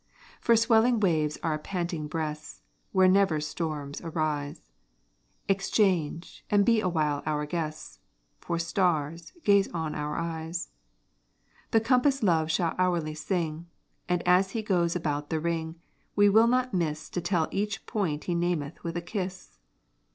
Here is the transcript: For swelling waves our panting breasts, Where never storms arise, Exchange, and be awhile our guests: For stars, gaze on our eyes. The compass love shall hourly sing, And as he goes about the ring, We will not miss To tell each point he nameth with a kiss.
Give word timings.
For 0.39 0.55
swelling 0.55 0.99
waves 0.99 1.37
our 1.43 1.59
panting 1.59 2.07
breasts, 2.07 2.63
Where 2.91 3.07
never 3.07 3.39
storms 3.39 4.01
arise, 4.01 4.71
Exchange, 5.47 6.43
and 6.49 6.65
be 6.65 6.81
awhile 6.81 7.21
our 7.27 7.45
guests: 7.45 7.99
For 8.39 8.57
stars, 8.57 9.31
gaze 9.43 9.67
on 9.75 9.93
our 9.93 10.17
eyes. 10.17 10.71
The 11.69 11.81
compass 11.81 12.23
love 12.23 12.49
shall 12.49 12.73
hourly 12.79 13.13
sing, 13.13 13.67
And 14.09 14.23
as 14.27 14.53
he 14.57 14.63
goes 14.63 14.95
about 14.95 15.29
the 15.29 15.39
ring, 15.39 15.75
We 16.15 16.29
will 16.29 16.47
not 16.47 16.73
miss 16.73 17.07
To 17.11 17.21
tell 17.21 17.47
each 17.51 17.85
point 17.85 18.23
he 18.23 18.33
nameth 18.33 18.83
with 18.83 18.97
a 18.97 19.01
kiss. 19.01 19.59